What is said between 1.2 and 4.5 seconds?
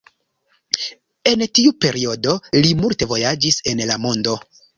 En tiu periodo li multe vojaĝis en la mondo.